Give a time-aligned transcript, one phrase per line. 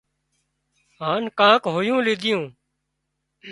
[1.01, 2.43] هانَ ڪانڪ هويوُون ليڌيون